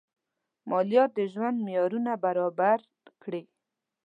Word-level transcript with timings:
مالیات 0.69 1.11
د 1.15 1.19
ژوند 1.33 1.57
معیارونه 1.65 2.11
برابر 2.25 2.79
کړي. 3.23 3.43